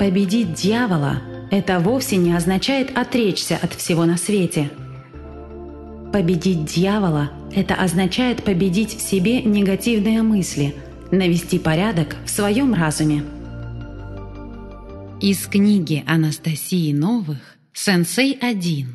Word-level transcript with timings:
Победить 0.00 0.54
дьявола– 0.54 1.20
это 1.50 1.78
вовсе 1.78 2.16
не 2.16 2.32
означает 2.32 2.96
отречься 2.96 3.58
от 3.60 3.74
всего 3.74 4.06
на 4.06 4.16
свете. 4.16 4.70
Победить 6.10 6.64
дьявола– 6.64 7.30
это 7.54 7.74
означает 7.74 8.42
победить 8.42 8.96
в 8.96 9.02
себе 9.02 9.42
негативные 9.42 10.22
мысли, 10.22 10.74
навести 11.10 11.58
порядок 11.58 12.16
в 12.24 12.30
своем 12.30 12.72
разуме. 12.72 13.24
Из 15.20 15.46
книги 15.46 16.02
Анастасии 16.06 16.94
Новых 16.94 17.58
«Сенсей 17.74 18.38
1» 18.40 18.86